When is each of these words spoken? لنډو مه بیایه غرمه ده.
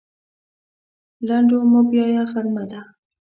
لنډو 1.27 1.59
مه 1.71 1.81
بیایه 1.89 2.23
غرمه 2.31 2.63
ده. 2.71 2.79